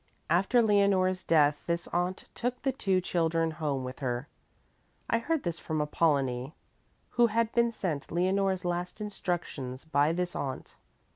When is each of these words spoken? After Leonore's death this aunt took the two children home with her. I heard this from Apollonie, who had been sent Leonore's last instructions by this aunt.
After 0.31 0.63
Leonore's 0.63 1.23
death 1.23 1.61
this 1.67 1.85
aunt 1.89 2.25
took 2.33 2.63
the 2.63 2.71
two 2.71 3.01
children 3.01 3.51
home 3.51 3.83
with 3.83 3.99
her. 3.99 4.27
I 5.07 5.19
heard 5.19 5.43
this 5.43 5.59
from 5.59 5.79
Apollonie, 5.79 6.55
who 7.11 7.27
had 7.27 7.51
been 7.51 7.71
sent 7.71 8.11
Leonore's 8.11 8.65
last 8.65 8.99
instructions 8.99 9.85
by 9.85 10.11
this 10.11 10.35
aunt. 10.35 10.73